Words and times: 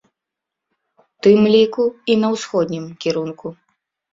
У 1.03 1.27
тым 1.27 1.39
ліку, 1.57 1.83
і 2.15 2.15
на 2.25 2.33
ўсходнім 2.37 2.91
кірунку. 3.07 3.47